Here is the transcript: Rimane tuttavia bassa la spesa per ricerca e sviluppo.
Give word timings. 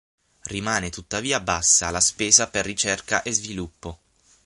Rimane 0.45 0.89
tuttavia 0.89 1.39
bassa 1.39 1.91
la 1.91 1.99
spesa 1.99 2.47
per 2.49 2.65
ricerca 2.65 3.21
e 3.21 3.31
sviluppo. 3.31 3.99